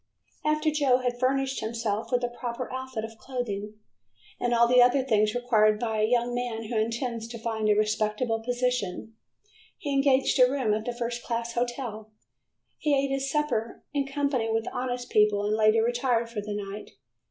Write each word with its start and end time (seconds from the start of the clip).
After 0.43 0.71
Joe 0.71 0.97
had 0.97 1.19
furnished 1.19 1.59
himself 1.59 2.11
with 2.11 2.23
a 2.23 2.27
proper 2.27 2.73
outfit 2.73 3.05
of 3.05 3.19
clothing, 3.19 3.75
and 4.39 4.51
all 4.51 4.67
the 4.67 4.81
other 4.81 5.03
things 5.03 5.35
required 5.35 5.79
by 5.79 5.99
a 6.01 6.07
young 6.07 6.33
man 6.33 6.63
who 6.63 6.75
intends 6.79 7.27
to 7.27 7.37
find 7.37 7.69
a 7.69 7.75
respectable 7.75 8.39
position, 8.41 9.13
he 9.77 9.93
engaged 9.93 10.39
a 10.39 10.49
room 10.51 10.73
at 10.73 10.87
a 10.87 10.91
first 10.93 11.21
class 11.23 11.53
hotel. 11.53 12.11
He 12.79 12.97
ate 12.97 13.11
his 13.11 13.29
supper 13.29 13.83
in 13.93 14.07
company 14.07 14.51
with 14.51 14.65
honest 14.73 15.11
people 15.11 15.45
and 15.45 15.55
later 15.55 15.83
retired 15.83 16.31
for 16.31 16.41
the 16.41 16.55
night. 16.55 16.89